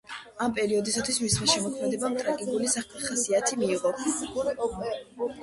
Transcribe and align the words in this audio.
ამ 0.43 0.53
პერიოდისათვის 0.59 1.19
მისმა 1.23 1.49
შემოქმედებამ 1.51 2.15
ტრაგიკული 2.23 2.71
ხასიათი 3.05 3.61
მიიღო. 3.61 5.31